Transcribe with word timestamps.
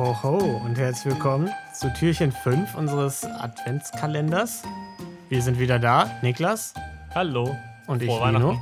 ho, 0.00 0.16
ho 0.22 0.38
und 0.64 0.78
herzlich 0.78 1.12
willkommen 1.12 1.50
zu 1.74 1.92
Türchen 1.92 2.32
5 2.32 2.74
unseres 2.74 3.22
Adventskalenders. 3.22 4.62
Wir 5.28 5.42
sind 5.42 5.58
wieder 5.58 5.78
da, 5.78 6.10
Niklas 6.22 6.72
Hallo. 7.14 7.54
und 7.86 8.00
ich. 8.00 8.08
Weihnachten. 8.08 8.58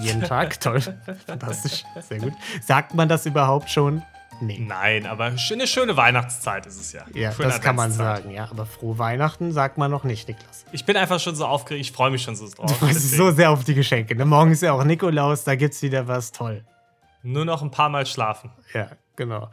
Jeden 0.00 0.22
Tag, 0.22 0.58
toll, 0.60 0.80
fantastisch, 1.24 1.84
sehr 2.00 2.18
gut. 2.18 2.32
Sagt 2.62 2.94
man 2.94 3.08
das 3.08 3.26
überhaupt 3.26 3.70
schon? 3.70 4.02
Nee. 4.40 4.58
Nein, 4.58 5.06
aber 5.06 5.26
eine 5.26 5.66
schöne 5.68 5.96
Weihnachtszeit 5.96 6.66
ist 6.66 6.80
es 6.80 6.92
ja. 6.94 7.04
Ja, 7.14 7.30
Schöne 7.30 7.46
das 7.46 7.60
kann 7.60 7.76
man 7.76 7.92
sagen, 7.92 8.32
ja. 8.32 8.50
Aber 8.50 8.66
frohe 8.66 8.98
Weihnachten 8.98 9.52
sagt 9.52 9.78
man 9.78 9.88
noch 9.88 10.02
nicht, 10.02 10.26
Niklas. 10.26 10.64
Ich 10.72 10.84
bin 10.84 10.96
einfach 10.96 11.20
schon 11.20 11.36
so 11.36 11.46
aufgeregt, 11.46 11.82
ich 11.82 11.92
freue 11.92 12.10
mich 12.10 12.22
schon 12.22 12.34
so 12.34 12.48
drauf. 12.48 12.66
Du 12.66 12.86
freust 12.86 13.12
so 13.12 13.30
sehr 13.30 13.52
auf 13.52 13.62
die 13.62 13.74
Geschenke. 13.74 14.16
Ne? 14.16 14.24
Morgen 14.24 14.50
ist 14.50 14.62
ja 14.62 14.72
auch 14.72 14.82
Nikolaus, 14.82 15.44
da 15.44 15.54
gibt's 15.54 15.80
wieder 15.82 16.08
was 16.08 16.32
toll. 16.32 16.64
Nur 17.22 17.44
noch 17.44 17.62
ein 17.62 17.70
paar 17.70 17.88
Mal 17.88 18.04
schlafen. 18.04 18.50
Ja, 18.74 18.88
genau. 19.14 19.48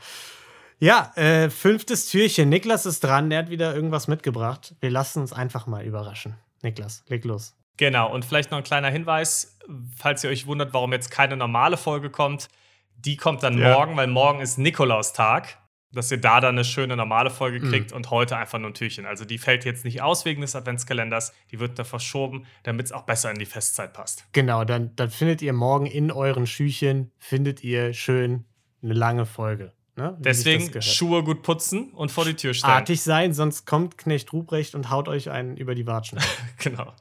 Ja, 0.80 1.12
äh, 1.16 1.50
fünftes 1.50 2.10
Türchen. 2.10 2.50
Niklas 2.50 2.86
ist 2.86 3.04
dran, 3.04 3.30
der 3.30 3.40
hat 3.40 3.50
wieder 3.50 3.74
irgendwas 3.74 4.08
mitgebracht. 4.08 4.76
Wir 4.80 4.92
lassen 4.92 5.22
uns 5.22 5.34
einfach 5.34 5.66
mal 5.68 5.84
überraschen. 5.84 6.36
Niklas, 6.62 7.04
leg 7.08 7.24
los. 7.26 7.56
Genau, 7.78 8.12
und 8.14 8.26
vielleicht 8.26 8.52
noch 8.52 8.58
ein 8.60 8.64
kleiner 8.64 8.90
Hinweis, 8.90 9.58
falls 9.96 10.24
ihr 10.24 10.30
euch 10.30 10.46
wundert, 10.48 10.74
warum 10.74 10.94
jetzt 10.94 11.10
keine 11.12 11.38
normale 11.38 11.78
Folge 11.78 12.10
kommt. 12.10 12.48
Die 12.96 13.18
kommt 13.18 13.44
dann 13.44 13.58
Ja. 13.58 13.74
morgen, 13.74 13.96
weil 13.98 14.08
morgen 14.08 14.40
ist 14.40 14.58
Nikolaustag. 14.58 15.58
Dass 15.94 16.12
ihr 16.12 16.20
da 16.20 16.42
dann 16.42 16.56
eine 16.56 16.66
schöne 16.66 16.98
normale 16.98 17.30
Folge 17.30 17.62
Mhm. 17.62 17.70
kriegt 17.70 17.94
und 17.94 18.12
heute 18.12 18.36
einfach 18.36 18.60
nur 18.60 18.72
ein 18.72 18.74
Türchen. 18.74 19.06
Also 19.06 19.24
die 19.24 19.38
fällt 19.38 19.64
jetzt 19.64 19.86
nicht 19.86 20.02
aus 20.02 20.26
wegen 20.26 20.42
des 20.42 20.54
Adventskalenders, 20.54 21.34
die 21.50 21.62
wird 21.62 21.80
da 21.80 21.86
verschoben, 21.86 22.46
damit 22.64 22.88
es 22.88 22.92
auch 22.92 23.04
besser 23.04 23.32
in 23.32 23.40
die 23.40 23.46
Festzeit 23.46 23.94
passt. 23.94 24.26
Genau, 24.34 24.66
dann, 24.66 24.94
dann 24.98 25.10
findet 25.10 25.42
ihr 25.42 25.54
morgen 25.54 25.86
in 25.86 26.12
euren 26.12 26.46
Schüchen, 26.46 27.12
findet 27.20 27.64
ihr 27.64 27.94
schön 27.94 28.44
eine 28.84 28.94
lange 28.94 29.26
Folge. 29.26 29.72
Ne? 29.98 30.16
Deswegen. 30.20 30.80
Schuhe 30.82 31.24
gut 31.24 31.42
putzen 31.42 31.90
und 31.92 32.12
vor 32.12 32.24
die 32.24 32.36
Tür 32.36 32.54
stellen. 32.54 32.72
artig 32.72 33.02
sein, 33.02 33.34
sonst 33.34 33.66
kommt 33.66 33.98
Knecht 33.98 34.32
Ruprecht 34.32 34.76
und 34.76 34.92
haut 34.92 35.08
euch 35.08 35.32
einen 35.32 35.58
über 35.58 35.74
die 35.76 35.88
Watschen. 35.88 36.20
Genau. 36.60 36.92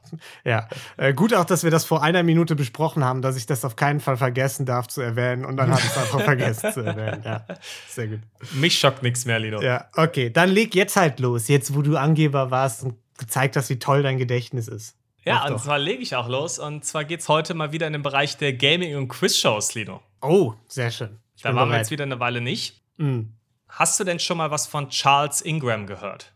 ja, 0.45 0.69
äh, 0.97 1.13
gut 1.13 1.33
auch, 1.33 1.43
dass 1.43 1.63
wir 1.63 1.71
das 1.71 1.83
vor 1.83 2.01
einer 2.01 2.23
Minute 2.23 2.55
besprochen 2.55 3.03
haben, 3.03 3.21
dass 3.21 3.35
ich 3.35 3.47
das 3.47 3.65
auf 3.65 3.75
keinen 3.75 3.99
Fall 3.99 4.15
vergessen 4.15 4.65
darf 4.65 4.87
zu 4.87 5.01
erwähnen 5.01 5.45
und 5.45 5.57
dann 5.57 5.69
habe 5.71 5.81
ich 5.81 5.87
es 5.87 5.97
einfach 5.97 6.21
vergessen 6.21 6.71
zu 6.71 6.81
erwähnen. 6.81 7.21
Ja, 7.25 7.45
sehr 7.89 8.07
gut. 8.07 8.19
Mich 8.53 8.77
schockt 8.79 9.03
nichts 9.03 9.25
mehr, 9.25 9.39
Lino. 9.39 9.61
Ja, 9.61 9.87
okay, 9.95 10.29
dann 10.29 10.49
leg 10.49 10.73
jetzt 10.75 10.95
halt 10.95 11.19
los, 11.19 11.47
jetzt 11.49 11.75
wo 11.75 11.81
du 11.81 11.97
Angeber 11.97 12.49
warst 12.51 12.83
und 12.83 12.95
gezeigt 13.17 13.57
hast, 13.57 13.69
wie 13.69 13.79
toll 13.79 14.03
dein 14.03 14.17
Gedächtnis 14.19 14.67
ist. 14.67 14.95
Ja, 15.25 15.35
Mach 15.35 15.45
und 15.45 15.51
doch. 15.55 15.63
zwar 15.63 15.79
lege 15.79 16.01
ich 16.01 16.15
auch 16.15 16.29
los. 16.29 16.59
Und 16.59 16.85
zwar 16.85 17.03
geht 17.03 17.19
es 17.19 17.27
heute 17.27 17.53
mal 17.53 17.71
wieder 17.73 17.87
in 17.87 17.93
den 17.93 18.03
Bereich 18.03 18.37
der 18.37 18.53
Gaming- 18.53 18.95
und 18.95 19.07
Quiz-Shows, 19.09 19.73
Lino. 19.75 20.01
Oh, 20.21 20.53
sehr 20.69 20.91
schön. 20.91 21.17
Ich 21.35 21.41
Da 21.41 21.49
waren 21.49 21.55
wir 21.55 21.65
bereit. 21.65 21.79
jetzt 21.79 21.91
wieder 21.91 22.03
eine 22.05 22.19
Weile 22.19 22.39
nicht. 22.41 22.81
Mm, 22.97 23.21
Hast 23.69 23.99
du 23.99 24.03
denn 24.03 24.19
schon 24.19 24.37
mal 24.37 24.49
was 24.49 24.65
von 24.67 24.89
Charles 24.89 25.41
Ingram 25.41 25.87
gehört? 25.87 26.33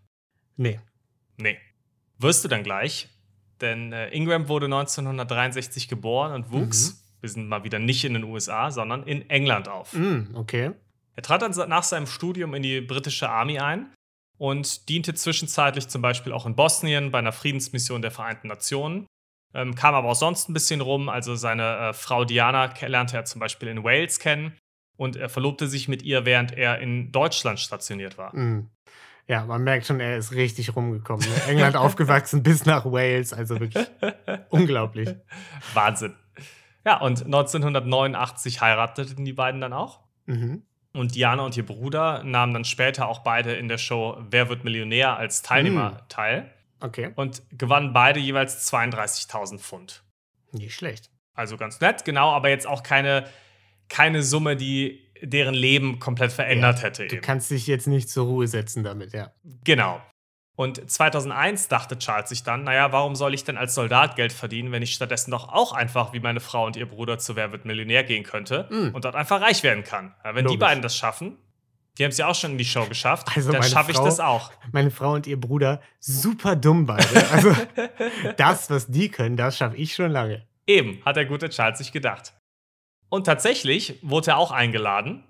nee. 0.57 0.79
Nee. 1.37 1.57
Wirst 2.19 2.43
du 2.43 2.47
dann 2.47 2.61
gleich. 2.61 3.09
Denn 3.61 3.93
äh, 3.93 4.09
Ingram 4.09 4.47
wurde 4.47 4.67
1963 4.67 5.87
geboren 5.87 6.33
und 6.33 6.51
wuchs, 6.51 7.03
wir 7.19 7.29
sind 7.29 7.47
mal 7.47 7.63
wieder 7.63 7.79
nicht 7.79 8.03
in 8.05 8.13
den 8.13 8.23
USA, 8.23 8.69
sondern 8.69 9.03
in 9.07 9.27
England 9.29 9.67
auf. 9.67 9.93
Mm, 9.93 10.35
okay. 10.35 10.71
Er 11.15 11.23
trat 11.23 11.41
dann 11.41 11.51
nach 11.69 11.83
seinem 11.83 12.05
Studium 12.05 12.53
in 12.53 12.61
die 12.61 12.81
britische 12.81 13.29
Army 13.29 13.59
ein 13.59 13.91
und 14.37 14.87
diente 14.89 15.15
zwischenzeitlich 15.15 15.87
zum 15.87 16.01
Beispiel 16.03 16.31
auch 16.31 16.45
in 16.45 16.55
Bosnien 16.55 17.09
bei 17.09 17.19
einer 17.19 17.31
Friedensmission 17.31 18.03
der 18.03 18.11
Vereinten 18.11 18.47
Nationen. 18.47 19.07
Ähm, 19.53 19.73
kam 19.73 19.95
aber 19.95 20.09
auch 20.09 20.15
sonst 20.15 20.47
ein 20.47 20.53
bisschen 20.53 20.81
rum. 20.81 21.09
Also 21.09 21.35
seine 21.35 21.89
äh, 21.89 21.93
Frau 21.93 22.23
Diana 22.23 22.71
lernte 22.81 23.17
er 23.17 23.25
zum 23.25 23.39
Beispiel 23.39 23.69
in 23.69 23.83
Wales 23.83 24.19
kennen 24.19 24.55
und 24.97 25.15
er 25.15 25.29
verlobte 25.29 25.67
sich 25.67 25.87
mit 25.87 26.01
ihr, 26.03 26.25
während 26.25 26.51
er 26.57 26.79
in 26.79 27.11
Deutschland 27.11 27.59
stationiert 27.59 28.17
war. 28.17 28.35
Mm. 28.35 28.69
Ja, 29.27 29.45
man 29.45 29.63
merkt 29.63 29.85
schon, 29.85 29.99
er 29.99 30.17
ist 30.17 30.33
richtig 30.33 30.75
rumgekommen. 30.75 31.25
England 31.47 31.75
aufgewachsen 31.75 32.43
bis 32.43 32.65
nach 32.65 32.85
Wales, 32.85 33.33
also 33.33 33.59
wirklich 33.59 33.85
unglaublich. 34.49 35.09
Wahnsinn. 35.73 36.15
Ja, 36.85 36.99
und 36.99 37.23
1989 37.25 38.61
heirateten 38.61 39.23
die 39.25 39.33
beiden 39.33 39.61
dann 39.61 39.73
auch. 39.73 39.99
Mhm. 40.25 40.63
Und 40.93 41.15
Diana 41.15 41.43
und 41.43 41.55
ihr 41.55 41.65
Bruder 41.65 42.23
nahmen 42.23 42.53
dann 42.53 42.65
später 42.65 43.07
auch 43.07 43.19
beide 43.19 43.53
in 43.53 43.67
der 43.69 43.77
Show 43.77 44.17
Wer 44.29 44.49
wird 44.49 44.63
Millionär 44.65 45.15
als 45.15 45.41
Teilnehmer 45.41 45.91
Mm. 45.91 46.09
teil. 46.09 46.51
Okay, 46.81 47.11
und 47.15 47.43
gewannen 47.51 47.93
beide 47.93 48.19
jeweils 48.19 48.67
32.000 48.71 49.59
Pfund. 49.59 50.03
nicht 50.51 50.73
schlecht. 50.75 51.09
Also 51.33 51.55
ganz 51.55 51.79
nett, 51.79 52.03
genau, 52.03 52.31
aber 52.31 52.49
jetzt 52.49 52.67
auch 52.67 52.83
keine, 52.83 53.25
keine 53.91 54.23
Summe, 54.23 54.55
die 54.55 54.99
deren 55.21 55.53
Leben 55.53 55.99
komplett 55.99 56.31
verändert 56.31 56.77
Ja, 56.79 56.85
hätte. 56.85 57.07
Du 57.07 57.15
Eben. 57.15 57.21
kannst 57.23 57.51
dich 57.51 57.67
jetzt 57.67 57.85
nicht 57.87 58.09
zur 58.09 58.25
Ruhe 58.25 58.47
setzen 58.47 58.83
damit, 58.83 59.13
ja. 59.13 59.31
Genau. 59.63 60.01
Und 60.55 60.89
2001 60.89 61.67
dachte 61.67 61.97
Charles 61.97 62.29
sich 62.29 62.43
dann, 62.43 62.63
naja, 62.63 62.91
warum 62.91 63.15
soll 63.15 63.33
ich 63.33 63.43
denn 63.43 63.57
als 63.57 63.73
Soldat 63.75 64.15
Geld 64.15 64.31
verdienen, 64.33 64.71
wenn 64.71 64.81
ich 64.83 64.93
stattdessen 64.93 65.31
doch 65.31 65.47
auch 65.49 65.73
einfach 65.73 66.13
wie 66.13 66.19
meine 66.19 66.39
Frau 66.39 66.65
und 66.65 66.75
ihr 66.75 66.87
Bruder 66.87 67.17
zu 67.19 67.35
Wer 67.35 67.51
wird 67.51 67.65
Millionär 67.65 68.03
gehen 68.03 68.23
könnte 68.23 68.67
Mm. 68.69 68.95
und 68.95 69.05
dort 69.05 69.15
einfach 69.15 69.41
reich 69.41 69.63
werden 69.63 69.83
kann. 69.83 70.13
Ja, 70.23 70.35
wenn 70.35 70.45
die 70.45 70.53
Logisch. 70.53 70.59
beiden 70.59 70.81
das 70.81 70.95
schaffen, 70.97 71.37
die 71.97 72.03
haben 72.03 72.11
es 72.11 72.17
ja 72.17 72.27
auch 72.27 72.35
schon 72.35 72.51
in 72.51 72.57
die 72.57 72.65
Show 72.65 72.85
geschafft, 72.85 73.27
Also 73.35 73.51
dann 73.51 73.63
schaffe 73.63 73.91
ich 73.91 73.97
das 73.99 74.19
auch. 74.19 74.51
Meine 74.71 74.91
Frau 74.91 75.13
und 75.13 75.27
ihr 75.27 75.39
Bruder, 75.39 75.81
super 75.99 76.55
dumm 76.55 76.85
beide. 76.85 77.07
Also, 77.31 77.55
das, 78.37 78.69
was 78.69 78.87
die 78.87 79.09
können, 79.09 79.37
das 79.37 79.57
schaffe 79.57 79.75
ich 79.77 79.93
schon 79.93 80.11
lange. 80.11 80.45
Eben, 80.67 81.01
hat 81.05 81.15
der 81.15 81.25
gute 81.25 81.49
Charles 81.49 81.79
sich 81.79 81.91
gedacht. 81.91 82.33
Und 83.11 83.25
tatsächlich 83.25 83.99
wurde 84.01 84.31
er 84.31 84.37
auch 84.37 84.51
eingeladen 84.51 85.25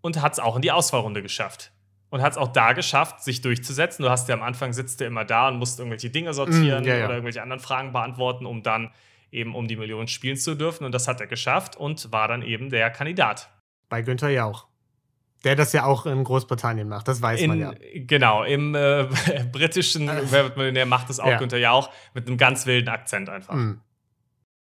und 0.00 0.22
hat 0.22 0.32
es 0.32 0.38
auch 0.38 0.56
in 0.56 0.62
die 0.62 0.72
Auswahlrunde 0.72 1.20
geschafft. 1.22 1.70
Und 2.08 2.22
hat 2.22 2.32
es 2.32 2.38
auch 2.38 2.48
da 2.48 2.72
geschafft, 2.72 3.22
sich 3.22 3.42
durchzusetzen. 3.42 4.02
Du 4.02 4.10
hast 4.10 4.28
ja 4.28 4.34
am 4.34 4.42
Anfang 4.42 4.72
sitzt 4.72 5.00
du 5.00 5.04
immer 5.04 5.24
da 5.26 5.48
und 5.48 5.58
musst 5.58 5.78
irgendwelche 5.78 6.08
Dinge 6.08 6.32
sortieren 6.32 6.82
Mm, 6.82 6.86
ja, 6.86 6.96
ja. 6.96 7.04
oder 7.04 7.14
irgendwelche 7.14 7.42
anderen 7.42 7.60
Fragen 7.60 7.92
beantworten, 7.92 8.46
um 8.46 8.62
dann 8.62 8.90
eben 9.30 9.54
um 9.54 9.68
die 9.68 9.76
Million 9.76 10.08
spielen 10.08 10.36
zu 10.36 10.54
dürfen. 10.54 10.84
Und 10.84 10.92
das 10.92 11.06
hat 11.06 11.20
er 11.20 11.26
geschafft 11.26 11.76
und 11.76 12.10
war 12.10 12.26
dann 12.26 12.40
eben 12.40 12.70
der 12.70 12.90
Kandidat. 12.90 13.50
Bei 13.90 14.00
Günther 14.00 14.30
Jauch. 14.30 14.66
Der 15.44 15.56
das 15.56 15.74
ja 15.74 15.84
auch 15.84 16.06
in 16.06 16.24
Großbritannien 16.24 16.88
macht, 16.88 17.06
das 17.06 17.20
weiß 17.20 17.46
man 17.46 17.58
In, 17.58 17.62
ja. 17.62 17.74
Genau, 18.06 18.44
im 18.44 18.74
äh, 18.74 19.04
britischen 19.52 20.08
wird 20.08 20.56
Millionär 20.56 20.86
macht 20.86 21.10
es 21.10 21.20
auch 21.20 21.28
Ja. 21.28 21.38
Günther 21.38 21.58
Jauch 21.58 21.90
mit 22.14 22.26
einem 22.26 22.38
ganz 22.38 22.66
wilden 22.66 22.88
Akzent 22.88 23.28
einfach. 23.28 23.54
Mm. 23.54 23.80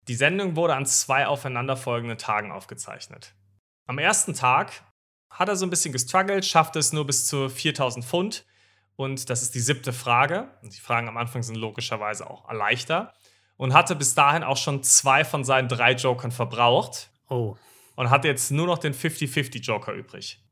Die 0.08 0.16
Sendung 0.16 0.56
wurde 0.56 0.76
an 0.76 0.86
zwei 0.86 1.28
aufeinanderfolgenden 1.28 2.18
Tagen 2.18 2.52
aufgezeichnet. 2.52 3.34
Am 3.88 3.98
ersten 3.98 4.34
Tag 4.34 4.84
hat 5.30 5.50
er 5.50 5.56
so 5.56 5.66
ein 5.66 5.70
bisschen 5.70 5.92
gestruggelt, 5.92 6.46
schaffte 6.46 6.80
es 6.80 6.94
nur 6.94 7.06
bis 7.06 7.26
zu 7.28 7.50
4000 7.50 8.06
Pfund. 8.06 8.46
Und 8.96 9.30
das 9.30 9.42
ist 9.42 9.56
die 9.56 9.60
siebte 9.60 9.92
Frage. 9.94 10.50
Und 10.62 10.74
die 10.76 10.80
Fragen 10.80 11.08
am 11.08 11.18
Anfang 11.18 11.44
sind 11.44 11.56
logischerweise 11.56 12.30
auch 12.30 12.50
leichter. 12.52 13.14
Und 13.58 13.74
hatte 13.74 13.96
bis 13.96 14.16
dahin 14.16 14.44
auch 14.44 14.58
schon 14.58 14.84
zwei 14.84 15.24
von 15.26 15.44
seinen 15.44 15.68
drei 15.70 15.94
Jokern 15.94 16.32
verbraucht 16.32 17.10
Oh, 17.30 17.56
und 17.96 18.10
hatte 18.10 18.28
jetzt 18.28 18.52
nur 18.52 18.68
noch 18.68 18.78
den 18.78 18.94
50-50-Joker 18.94 19.94
übrig. 19.94 20.44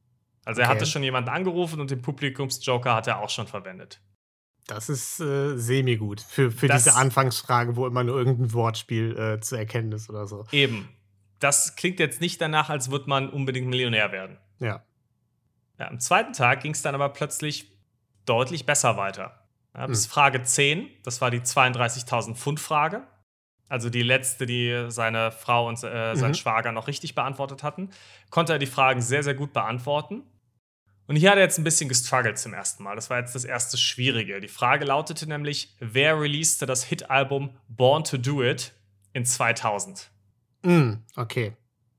Also 0.46 0.62
er 0.62 0.68
Okay. 0.68 0.76
hatte 0.76 0.86
schon 0.86 1.04
jemanden 1.04 1.30
angerufen 1.30 1.80
und 1.82 1.92
den 1.92 2.02
Publikumsjoker 2.02 2.96
hat 2.96 3.08
er 3.08 3.20
auch 3.20 3.30
schon 3.30 3.46
verwendet. 3.48 4.02
Das 4.68 4.90
ist 4.90 5.20
äh, 5.20 5.58
semi-gut 5.58 6.22
für, 6.22 6.52
für 6.52 6.68
Das- 6.68 6.84
diese 6.84 6.96
Anfangsfrage, 6.96 7.76
wo 7.76 7.86
immer 7.88 8.04
nur 8.04 8.18
irgendein 8.18 8.54
Wortspiel 8.54 9.18
äh, 9.18 9.40
zu 9.42 9.56
erkennen 9.56 9.92
ist 9.92 10.10
oder 10.10 10.26
so. 10.28 10.46
Eben. 10.52 10.90
Das 11.40 11.76
klingt 11.76 12.00
jetzt 12.00 12.22
nicht 12.22 12.40
danach, 12.40 12.70
als 12.70 12.90
würde 12.90 13.10
man 13.10 13.30
unbedingt 13.30 13.68
Millionär 13.68 14.12
werden. 14.12 14.38
Ja. 14.60 14.84
Ja, 15.80 15.88
am 15.88 16.00
zweiten 16.00 16.32
Tag 16.34 16.62
ging 16.62 16.72
es 16.72 16.82
dann 16.82 16.96
aber 16.96 17.10
plötzlich 17.10 17.72
deutlich 18.26 18.66
besser 18.66 18.96
weiter. 18.96 19.40
Ja, 19.76 19.88
bis 19.88 20.06
Hm. 20.06 20.12
Frage 20.12 20.44
10, 20.44 20.88
das 21.04 21.20
war 21.20 21.32
die 21.32 21.42
32.000 21.42 22.36
Pfund 22.36 22.60
Frage. 22.60 23.06
Also 23.68 23.90
die 23.90 24.04
letzte, 24.04 24.46
die 24.46 24.86
seine 24.90 25.32
Frau 25.32 25.68
und 25.68 25.84
äh, 25.84 26.16
sein 26.16 26.30
Mhm. 26.32 26.36
Schwager 26.36 26.72
noch 26.72 26.88
richtig 26.88 27.16
beantwortet 27.16 27.64
hatten, 27.64 27.90
konnte 28.30 28.54
er 28.54 28.60
die 28.60 28.68
Fragen 28.68 29.02
sehr, 29.02 29.24
sehr 29.24 29.34
gut 29.34 29.52
beantworten. 29.52 30.22
Und 31.08 31.18
hier 31.18 31.32
hat 31.32 31.38
er 31.38 31.44
jetzt 31.44 31.58
ein 31.58 31.64
bisschen 31.64 31.90
gestruggelt 31.90 32.38
zum 32.38 32.54
ersten 32.54 32.84
Mal. 32.84 32.96
Das 32.96 33.10
war 33.10 33.20
jetzt 33.20 33.36
das 33.36 33.44
erste 33.44 33.78
Schwierige. 33.78 34.40
Die 34.40 34.48
Frage 34.48 34.86
lautete 34.86 35.28
nämlich, 35.28 35.76
wer 35.80 36.20
releaste 36.20 36.66
das 36.66 36.84
Hit-Album 36.84 37.58
Born 37.68 38.04
to 38.04 38.18
Do 38.18 38.42
It 38.44 38.74
in 39.12 39.26
2000? 39.26 40.10
Mm, 40.64 40.94
okay. 41.18 41.54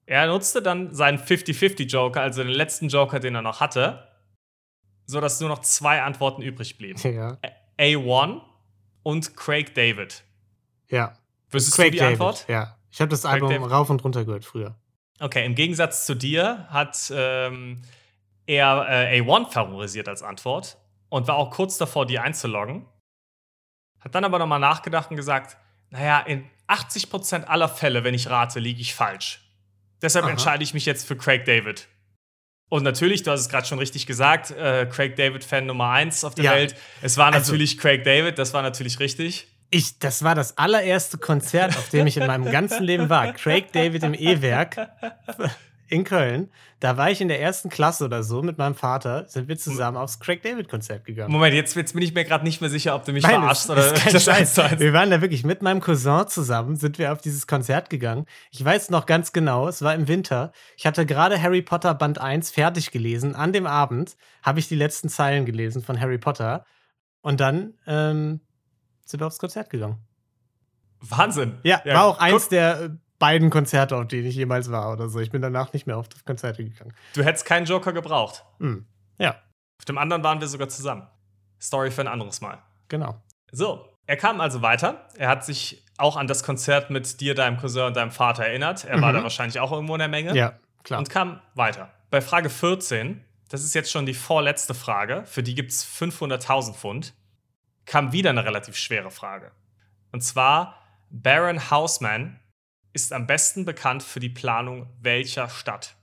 Er 0.07 0.27
nutzte 0.27 0.63
dann 0.63 0.95
seinen 0.95 1.19
50-50-Joker, 1.19 2.21
also 2.21 2.43
den 2.43 2.53
letzten 2.53 2.89
Joker, 2.89 3.21
den 3.21 3.35
er 3.35 3.43
noch 3.43 3.61
hatte, 3.61 4.09
sodass 5.07 5.41
nur 5.41 5.49
noch 5.51 5.61
zwei 5.61 6.03
Antworten 6.03 6.43
übrig 6.43 6.79
blieben. 6.79 7.01
Ja. 7.15 7.39
A1 7.79 8.41
und 9.03 9.37
Craig 9.37 9.75
David. 9.75 10.25
Ja. 10.89 11.19
Wüsstest 11.51 11.77
du 11.77 11.83
Craig 11.83 11.93
die 11.93 11.99
David. 11.99 12.13
Antwort? 12.13 12.45
Ja. 12.49 12.79
Ich 12.91 13.01
habe 13.01 13.09
das 13.11 13.23
Craig 13.23 13.35
Album 13.35 13.51
David. 13.51 13.71
rauf 13.71 13.91
und 13.91 14.03
runter 14.05 14.25
gehört 14.25 14.45
früher. 14.45 14.77
Okay, 15.21 15.45
im 15.45 15.55
Gegensatz 15.55 16.07
zu 16.07 16.15
dir 16.15 16.67
hat 16.71 17.13
ähm, 17.15 17.83
er 18.47 18.87
äh, 18.89 19.21
A1 19.21 19.51
favorisiert 19.51 20.09
als 20.09 20.23
Antwort 20.23 20.77
und 21.09 21.29
war 21.29 21.37
auch 21.37 21.51
kurz 21.51 21.79
davor, 21.79 22.07
die 22.07 22.19
einzuloggen. 22.19 22.87
Hat 24.01 24.15
dann 24.15 24.25
aber 24.25 24.39
nochmal 24.39 24.61
nachgedacht 24.61 25.11
und 25.11 25.17
gesagt, 25.17 25.57
naja, 25.91 26.21
in 26.21 26.45
80% 26.69 27.45
aller 27.45 27.69
Fälle, 27.69 28.05
wenn 28.05 28.15
ich 28.15 28.29
rate, 28.29 28.59
liege 28.61 28.81
ich 28.81 28.95
falsch. 28.95 29.41
Deshalb 30.03 30.25
Aha. 30.25 30.33
entscheide 30.33 30.63
ich 30.63 30.75
mich 30.75 30.85
jetzt 30.87 31.07
für 31.07 31.17
Craig 31.17 31.45
David. 31.45 31.89
Und 32.71 32.83
natürlich, 32.83 33.23
du 33.23 33.31
hast 33.31 33.41
es 33.41 33.49
gerade 33.49 33.67
schon 33.67 33.79
richtig 33.79 34.07
gesagt, 34.07 34.51
äh, 34.51 34.87
Craig 34.91 35.17
David-Fan 35.17 35.67
Nummer 35.67 35.91
1 35.91 36.25
auf 36.25 36.35
der 36.35 36.45
Ja. 36.45 36.53
Welt. 36.53 36.75
Es 37.03 37.17
war 37.17 37.27
Also- 37.33 37.39
natürlich 37.53 37.79
Craig 37.79 38.05
David, 38.05 38.39
das 38.39 38.53
war 38.53 38.63
natürlich 38.63 38.99
richtig. 39.01 39.49
Ich, 39.71 39.99
das 39.99 40.23
war 40.23 40.35
das 40.35 40.57
allererste 40.59 41.19
Konzert, 41.19 41.77
auf 41.77 41.89
dem 41.89 42.07
ich 42.07 42.17
in 42.17 42.27
meinem 42.27 42.51
ganzen 42.51 42.85
Leben 42.85 43.09
war. 43.09 43.33
Craig 43.33 43.73
David 43.73 44.03
im 44.05 44.15
E-Werk 44.15 44.89
in 45.95 46.05
Köln. 46.05 46.51
Da 46.81 46.97
war 46.97 47.11
ich 47.11 47.21
in 47.21 47.29
der 47.29 47.41
ersten 47.41 47.71
Klasse 47.71 48.05
oder 48.05 48.23
so 48.23 48.43
mit 48.43 48.59
meinem 48.59 48.75
Vater, 48.75 49.27
sind 49.29 49.49
wir 49.49 49.57
zusammen 49.57 49.97
aufs 49.97 50.21
Craig 50.21 50.43
David 50.43 50.69
Konzert 50.69 51.05
gegangen. 51.05 51.33
Moment, 51.33 51.55
jetzt, 51.55 51.77
jetzt 51.77 51.95
bin 51.95 52.03
ich 52.03 52.13
mir 52.13 52.25
gerade 52.25 52.45
nicht 52.45 52.61
mehr 52.61 52.69
sicher, 52.69 52.95
ob 52.95 53.05
du 53.05 53.13
mich 53.13 53.23
Nein, 53.23 53.41
verarschst 53.41 53.71
oder 53.71 53.93
ist 53.93 54.03
kein 54.03 54.13
das 54.13 54.25
Scheiß. 54.25 54.59
eins. 54.59 54.81
Wir 54.81 54.93
waren 54.93 55.11
da 55.11 55.21
wirklich 55.23 55.45
mit 55.45 55.63
meinem 55.63 55.81
Cousin 55.81 56.27
zusammen, 56.29 56.77
sind 56.77 56.99
wir 56.99 57.13
auf 57.13 57.21
dieses 57.21 57.47
Konzert 57.47 57.89
gegangen. 57.89 58.27
Ich 58.51 58.63
weiß 58.63 58.91
noch 58.91 59.07
ganz 59.07 59.33
genau, 59.33 59.69
es 59.69 59.81
war 59.83 59.95
im 59.95 60.09
Winter. 60.09 60.53
Ich 60.77 60.87
hatte 60.87 61.07
gerade 61.07 61.41
Harry 61.41 61.63
Potter 61.63 61.95
Band 61.95 62.21
1 62.21 62.51
fertig 62.51 62.91
gelesen. 62.91 63.35
An 63.35 63.53
dem 63.53 63.67
Abend 63.67 64.17
habe 64.43 64.59
ich 64.59 64.69
die 64.69 64.77
letzten 64.77 65.09
Zeilen 65.09 65.47
gelesen 65.47 65.83
von 65.83 66.01
Harry 66.01 66.19
Potter. 66.19 66.67
Und 67.23 67.41
dann 67.41 67.75
ähm, 67.87 68.41
sind 69.07 69.21
wir 69.21 69.27
aufs 69.27 69.39
Konzert 69.39 69.71
gegangen. 69.71 70.05
Wahnsinn. 71.01 71.59
Ja, 71.63 71.83
war 71.85 72.05
auch 72.05 72.19
eins 72.19 72.43
guck, 72.43 72.51
der 72.51 72.81
äh, 72.81 72.91
beiden 73.25 73.51
Konzerte, 73.51 73.97
auf 73.97 74.07
denen 74.09 74.27
ich 74.27 74.35
jemals 74.37 74.71
war 74.71 74.93
oder 74.93 75.09
so. 75.09 75.19
Ich 75.21 75.31
bin 75.31 75.41
danach 75.43 75.73
nicht 75.73 75.87
mehr 75.87 75.97
auf 75.97 76.09
das 76.09 76.25
Konzerte 76.25 76.63
gegangen. 76.65 76.93
Du 77.15 77.23
hättest 77.25 77.45
keinen 77.47 77.65
Joker 77.67 77.93
gebraucht. 77.93 78.45
Hm. 78.61 78.85
Ja, 79.19 79.31
Auf 79.81 79.85
dem 79.87 79.99
anderen 79.99 80.23
waren 80.23 80.41
wir 80.41 80.49
sogar 80.49 80.69
zusammen. 80.69 81.07
Story 81.61 81.91
für 81.91 82.03
ein 82.03 82.09
anderes 82.09 82.41
Mal. 82.41 82.59
genau. 82.89 83.21
So, 83.53 83.89
er 84.07 84.17
kam 84.17 84.41
also 84.41 84.63
weiter. 84.63 85.07
Er 85.17 85.29
hat 85.29 85.45
sich 85.45 85.85
auch 85.97 86.17
an 86.17 86.27
das 86.27 86.43
Konzert 86.43 86.91
mit 86.91 87.21
dir, 87.21 87.35
deinem 87.37 87.57
Cousin 87.57 87.85
und 87.85 87.97
deinem 87.97 88.11
Vater 88.11 88.45
erinnert. 88.45 88.85
Er 88.85 89.01
war 89.01 89.11
Mhm. 89.13 89.17
da 89.19 89.23
wahrscheinlich 89.23 89.61
auch 89.61 89.71
irgendwo 89.71 89.95
in 89.95 90.01
der 90.01 90.09
Menge. 90.09 90.35
Ja, 90.37 90.59
klar. 90.83 90.99
Und 90.99 91.09
kam 91.09 91.41
weiter. 91.55 91.89
Bei 92.11 92.21
Frage 92.21 92.51
14, 92.51 93.25
das 93.49 93.63
ist 93.63 93.75
jetzt 93.75 93.91
schon 93.93 94.07
die 94.07 94.15
vorletzte 94.15 94.75
Frage, 94.75 95.23
für 95.25 95.43
die 95.45 95.55
gibt 95.55 95.71
es 95.71 95.85
500.000 95.85 96.75
Pfund, 96.75 97.15
kam 97.87 98.11
wieder 98.13 98.31
eine 98.31 98.45
relativ 98.45 98.77
schwere 98.77 99.11
Frage. 99.13 99.53
Und 100.11 100.23
zwar, 100.23 100.81
Baron 101.11 101.71
Houseman 101.71 102.41
ist 102.95 103.13
am 103.13 103.27
besten 103.27 103.65
bekannt 103.67 104.03
für 104.03 104.21
die 104.21 104.31
Planung 104.31 104.89
welcher 105.03 105.49
Stadt? 105.51 105.97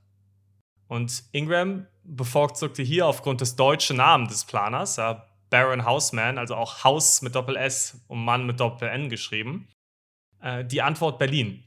Und 0.88 1.24
Ingram 1.32 1.88
bevorzugte 2.04 2.84
hier 2.84 3.08
aufgrund 3.08 3.42
des 3.42 3.56
deutschen 3.56 3.98
Namens 3.98 4.32
des 4.32 4.46
Planers, 4.46 4.98
ja, 4.98 5.26
Baron 5.50 5.86
Houseman, 5.86 6.38
also 6.38 6.56
auch 6.56 6.84
Haus 6.84 7.22
mit 7.22 7.34
Doppel-S 7.36 8.02
und 8.08 8.24
Mann 8.24 8.46
mit 8.46 8.60
Doppel-N 8.60 9.10
geschrieben, 9.10 9.68
äh, 10.42 10.64
die 10.66 10.82
Antwort 10.82 11.18
Berlin. 11.20 11.64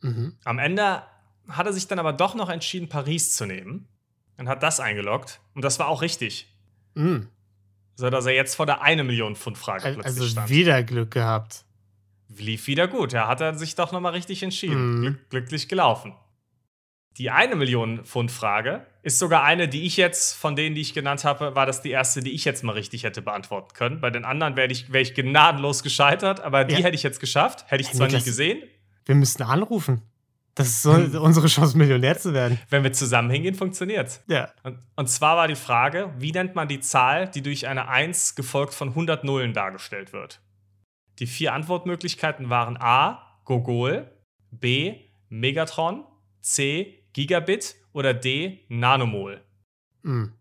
Mhm. 0.00 0.36
Am 0.44 0.58
Ende 0.58 1.02
hat 1.48 1.66
er 1.66 1.72
sich 1.72 1.86
dann 1.88 1.98
aber 1.98 2.12
doch 2.12 2.34
noch 2.34 2.48
entschieden, 2.48 2.88
Paris 2.88 3.36
zu 3.36 3.46
nehmen 3.46 3.86
und 4.38 4.48
hat 4.48 4.62
das 4.62 4.80
eingeloggt. 4.80 5.40
Und 5.54 5.64
das 5.64 5.78
war 5.78 5.88
auch 5.88 6.02
richtig. 6.02 6.52
Mhm. 6.94 7.28
So 7.96 8.10
dass 8.10 8.26
er 8.26 8.32
jetzt 8.34 8.54
vor 8.56 8.66
der 8.66 8.82
1 8.82 9.02
Million 9.04 9.36
Pfund 9.36 9.58
Frage 9.58 9.84
Al- 9.84 9.94
plötzlich 9.94 10.14
Also 10.20 10.26
stand. 10.28 10.48
wieder 10.48 10.82
Glück 10.82 11.10
gehabt. 11.12 11.64
Lief 12.38 12.66
wieder 12.66 12.88
gut. 12.88 13.12
Ja, 13.12 13.28
hat 13.28 13.40
er 13.40 13.54
sich 13.54 13.74
doch 13.74 13.92
nochmal 13.92 14.12
richtig 14.12 14.42
entschieden. 14.42 14.94
Mhm. 14.94 15.00
Glück, 15.02 15.30
glücklich 15.30 15.68
gelaufen. 15.68 16.14
Die 17.18 17.30
1 17.30 17.54
Million 17.56 18.04
Pfund 18.06 18.30
Frage 18.30 18.86
ist 19.02 19.18
sogar 19.18 19.42
eine, 19.44 19.68
die 19.68 19.82
ich 19.82 19.98
jetzt, 19.98 20.34
von 20.34 20.56
denen, 20.56 20.74
die 20.74 20.80
ich 20.80 20.94
genannt 20.94 21.24
habe, 21.24 21.54
war 21.54 21.66
das 21.66 21.82
die 21.82 21.90
erste, 21.90 22.22
die 22.22 22.30
ich 22.30 22.44
jetzt 22.46 22.64
mal 22.64 22.72
richtig 22.72 23.04
hätte 23.04 23.20
beantworten 23.20 23.74
können. 23.74 24.00
Bei 24.00 24.08
den 24.10 24.24
anderen 24.24 24.56
wäre 24.56 24.72
ich, 24.72 24.92
wär 24.92 25.02
ich 25.02 25.14
gnadenlos 25.14 25.82
gescheitert, 25.82 26.40
aber 26.40 26.64
die 26.64 26.74
Ja. 26.76 26.80
hätte 26.80 26.94
ich 26.94 27.02
jetzt 27.02 27.20
geschafft. 27.20 27.66
Hätte 27.68 27.82
ich 27.82 27.88
Hey, 27.88 27.96
zwar 27.96 28.06
nie 28.06 28.12
Niklas, 28.14 28.24
gesehen. 28.24 28.62
Wir 29.04 29.14
müssten 29.14 29.42
anrufen. 29.42 30.00
Das 30.54 30.68
ist 30.68 30.82
so 30.82 30.90
unsere 30.92 31.46
Chance, 31.48 31.76
Millionär 31.76 32.18
zu 32.18 32.32
werden. 32.34 32.58
Wenn 32.70 32.82
wir 32.82 32.92
zusammen 32.92 33.30
hingehen, 33.30 33.54
funktioniert's. 33.54 34.22
Ja. 34.26 34.50
Und, 34.62 34.78
und 34.96 35.08
zwar 35.08 35.36
war 35.36 35.48
die 35.48 35.54
Frage, 35.54 36.12
wie 36.18 36.30
nennt 36.32 36.54
man 36.54 36.68
die 36.68 36.80
Zahl, 36.80 37.28
die 37.28 37.42
durch 37.42 37.66
eine 37.66 37.88
1 37.88 38.34
gefolgt 38.36 38.74
von 38.74 38.88
100 38.90 39.24
Nullen 39.24 39.52
dargestellt 39.54 40.12
wird? 40.12 40.40
Die 41.18 41.26
vier 41.26 41.52
Antwortmöglichkeiten 41.52 42.50
waren 42.50 42.76
A. 42.78 43.38
Gogol, 43.44 44.10
B. 44.50 45.00
Megatron, 45.28 46.04
C. 46.40 47.04
Gigabit 47.12 47.74
oder 47.92 48.14
D. 48.14 48.64
Nanomol. 48.68 49.42
Mhm. 50.02 50.32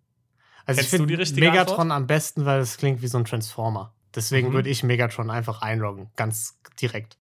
Also 0.65 0.79
Kennst 0.79 0.94
ich 0.94 1.00
finde 1.00 1.18
Megatron 1.39 1.79
Antwort? 1.79 1.91
am 1.91 2.07
besten, 2.07 2.45
weil 2.45 2.59
es 2.62 2.77
klingt 2.77 3.01
wie 3.01 3.07
so 3.07 3.18
ein 3.18 3.25
Transformer. 3.25 3.94
Deswegen 4.15 4.50
Mhm. 4.50 4.53
würde 4.53 4.69
ich 4.69 4.83
Megatron 4.83 5.29
einfach 5.29 5.62
einloggen, 5.62 6.09
ganz 6.15 6.59
direkt. 6.81 7.17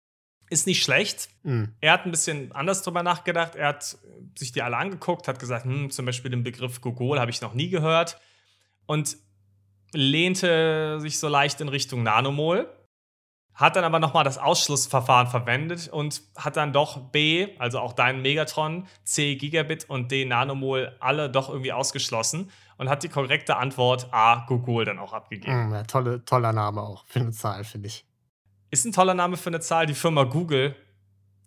Ist 0.51 0.67
nicht 0.67 0.83
schlecht. 0.83 1.29
Mhm. 1.45 1.75
Er 1.81 1.93
hat 1.93 2.05
ein 2.07 2.11
bisschen 2.11 2.53
anders 2.53 2.83
drüber 2.83 3.03
nachgedacht. 3.03 3.55
Er 3.55 3.69
hat 3.69 3.97
sich 4.37 4.53
die 4.53 4.63
alle 4.63 4.77
angeguckt, 4.77 5.29
hat 5.29 5.39
gesagt, 5.39 5.65
hm, 5.65 5.91
zum 5.91 6.07
Beispiel 6.07 6.31
den 6.31 6.43
Begriff 6.43 6.81
Gogol 6.81 7.19
habe 7.21 7.31
ich 7.31 7.41
noch 7.41 7.55
nie 7.55 7.71
gehört. 7.71 8.21
Und 8.87 9.17
lehnte 9.93 10.99
sich 11.01 11.19
so 11.19 11.29
leicht 11.29 11.61
in 11.61 11.69
Richtung 11.69 12.03
Nanomol. 12.03 12.69
Hat 13.55 13.77
dann 13.77 13.85
aber 13.85 13.99
nochmal 13.99 14.25
das 14.25 14.39
Ausschlussverfahren 14.39 15.27
verwendet 15.27 15.89
und 15.89 16.23
hat 16.37 16.57
dann 16.57 16.73
doch 16.73 17.11
B, 17.11 17.49
also 17.59 17.79
auch 17.81 17.93
deinen 17.93 18.23
Megatron, 18.23 18.87
C 19.05 19.35
Gigabit 19.37 19.89
und 19.91 20.11
D 20.11 20.25
Nanomol 20.25 20.97
alle 21.01 21.29
doch 21.29 21.51
irgendwie 21.51 21.73
ausgeschlossen 21.73 22.51
und 22.79 22.89
hat 22.89 23.03
die 23.03 23.09
korrekte 23.11 23.57
Antwort 23.57 24.09
A 24.13 24.47
Gogol 24.47 24.87
dann 24.87 24.99
auch 24.99 25.13
abgegeben. 25.13 25.67
Mhm, 25.67 25.75
ja, 25.75 25.83
tolle, 25.83 26.25
toller 26.25 26.53
Name 26.55 26.81
auch 26.81 27.05
für 27.07 27.21
eine 27.21 27.33
Zahl, 27.33 27.65
finde 27.65 27.89
ich. 27.89 28.07
Ist 28.71 28.87
ein 28.87 28.93
toller 28.93 29.15
Name 29.15 29.37
für 29.37 29.51
eine 29.51 29.61
Zahl. 29.61 29.85
Die 29.85 29.95
Firma 29.95 30.23
Google 30.25 30.75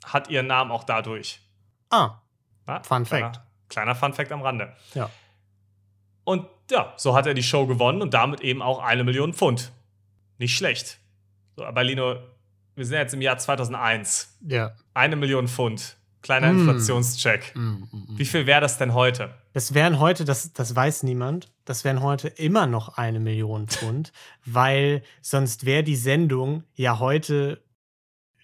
hat 0.05 0.29
ihren 0.29 0.47
Namen 0.47 0.71
auch 0.71 0.83
dadurch. 0.83 1.39
Ah, 1.89 2.19
Ja, 2.67 2.83
Fun 2.83 3.05
kleiner, 3.05 3.25
Fact. 3.33 3.41
Kleiner 3.69 3.95
Fun 3.95 4.13
Fact 4.13 4.31
am 4.31 4.41
Rande. 4.41 4.73
ja. 4.93 5.09
Und 6.25 6.47
ja, 6.71 6.93
so 6.95 7.15
hat 7.15 7.25
er 7.25 7.33
die 7.33 7.43
Show 7.43 7.65
gewonnen 7.67 8.01
und 8.01 8.13
damit 8.13 8.39
eben 8.41 8.61
auch 8.61 8.79
eine 8.79 9.03
Million 9.03 9.33
Pfund. 9.33 9.71
Nicht 10.37 10.55
schlecht. 10.55 10.99
So, 11.55 11.65
aber 11.65 11.83
Lino, 11.83 12.15
wir 12.75 12.85
sind 12.85 12.95
ja 12.95 13.01
jetzt 13.01 13.13
im 13.13 13.21
Jahr 13.21 13.37
2001. 13.37 14.37
Ja. 14.47 14.75
Eine 14.93 15.15
Million 15.15 15.47
Pfund. 15.47 15.97
Kleiner 16.21 16.53
Mm. 16.53 16.59
Inflationscheck. 16.59 17.53
Mhm, 17.55 17.87
mhm, 17.91 18.17
Wie 18.17 18.25
viel 18.25 18.45
wäre 18.45 18.61
das 18.61 18.77
denn 18.77 18.93
heute? 18.93 19.33
Das 19.51 19.73
wären 19.73 19.99
heute, 19.99 20.23
das, 20.23 20.53
das 20.53 20.73
weiß 20.73 21.03
niemand, 21.03 21.51
das 21.65 21.83
wären 21.83 22.01
heute 22.01 22.29
immer 22.29 22.65
noch 22.65 22.97
eine 22.97 23.19
Million 23.19 23.67
Pfund, 23.67 24.13
weil 24.45 25.03
sonst 25.21 25.65
wäre 25.65 25.83
die 25.83 25.97
Sendung 25.97 26.63
ja 26.75 26.99
heute 26.99 27.61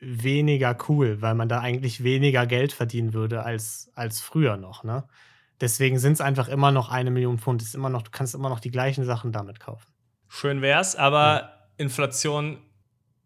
weniger 0.02 0.78
cool, 0.88 1.22
weil 1.22 1.36
man 1.36 1.50
da 1.50 1.62
eigentlich 1.62 2.04
weniger 2.04 2.46
Geld 2.46 2.74
verdienen 2.74 3.14
würde 3.14 3.44
als, 3.44 3.90
als 3.96 4.20
früher 4.22 4.58
noch, 4.58 4.84
ne? 4.84 5.06
Deswegen 5.62 6.00
sind 6.00 6.14
es 6.14 6.22
einfach 6.22 6.48
immer 6.48 6.72
noch 6.72 6.88
eine 6.90 7.12
Million 7.12 7.38
Pfund. 7.38 7.62
Ist 7.62 7.76
immer 7.76 7.90
noch, 7.90 8.02
du 8.02 8.12
kannst 8.12 8.34
immer 8.34 8.48
noch 8.48 8.62
die 8.62 8.72
gleichen 8.72 9.04
Sachen 9.04 9.34
damit 9.34 9.60
kaufen. 9.60 9.88
Schön 10.30 10.62
wär's, 10.62 10.96
aber 10.96 11.68
Inflation 11.76 12.60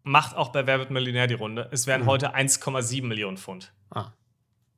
macht 0.03 0.35
auch 0.35 0.49
bei 0.49 0.67
Wer 0.67 0.79
wird 0.79 0.91
Millionär 0.91 1.27
die 1.27 1.33
Runde. 1.33 1.67
Es 1.71 1.87
wären 1.87 2.01
Mhm. 2.03 2.07
heute 2.07 2.33
1,7 2.35 3.07
Millionen 3.07 3.37
Pfund. 3.37 3.71
Ah, 3.89 4.11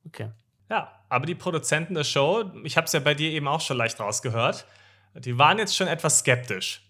okay. 0.06 0.30
Ja, 0.70 1.00
aber 1.08 1.26
die 1.26 1.34
Produzenten 1.34 1.94
der 1.94 2.04
Show, 2.04 2.50
ich 2.64 2.76
habe 2.76 2.86
es 2.86 2.92
ja 2.92 3.00
bei 3.00 3.14
dir 3.14 3.30
eben 3.30 3.46
auch 3.48 3.60
schon 3.60 3.76
leicht 3.76 4.00
rausgehört, 4.00 4.66
die 5.14 5.38
waren 5.38 5.58
jetzt 5.58 5.76
schon 5.76 5.86
etwas 5.88 6.20
skeptisch. 6.20 6.82